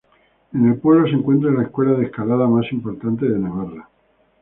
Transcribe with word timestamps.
En 0.51 0.65
el 0.67 0.79
pueblo 0.79 1.05
se 1.07 1.13
encuentra 1.13 1.51
la 1.51 1.61
escuela 1.61 1.91
de 1.93 2.05
escalada 2.05 2.47
más 2.47 2.65
importante 2.71 3.27
de 3.27 3.37
Navarra. 3.37 3.87